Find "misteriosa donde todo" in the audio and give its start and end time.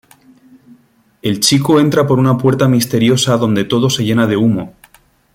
2.67-3.91